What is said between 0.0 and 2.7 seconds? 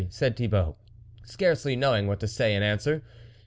"said Thibault, scarcely knowing what to say in